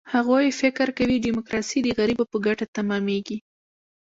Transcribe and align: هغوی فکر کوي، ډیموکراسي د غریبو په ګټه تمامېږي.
هغوی 0.13 0.47
فکر 0.61 0.87
کوي، 0.97 1.17
ډیموکراسي 1.25 1.79
د 1.83 1.87
غریبو 1.99 2.23
په 2.31 2.37
ګټه 2.45 2.65
تمامېږي. 2.77 3.37